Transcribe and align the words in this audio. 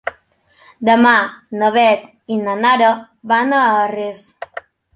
Demà 0.89 1.11
na 1.59 1.69
Beth 1.75 2.09
i 2.37 2.39
na 2.47 2.57
Nara 2.65 2.91
van 3.35 3.57
a 3.61 3.63
Arres. 3.87 4.29